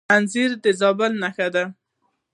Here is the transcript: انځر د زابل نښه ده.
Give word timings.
انځر 0.15 0.49
د 0.63 0.65
زابل 0.79 1.11
نښه 1.23 1.47
ده. 1.55 1.63